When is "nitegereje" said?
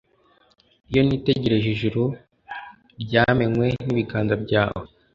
1.07-1.67